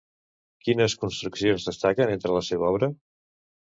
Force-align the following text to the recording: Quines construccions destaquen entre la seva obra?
Quines 0.67 0.95
construccions 1.03 1.67
destaquen 1.71 2.15
entre 2.17 2.35
la 2.39 2.43
seva 2.51 2.69
obra? 2.73 2.91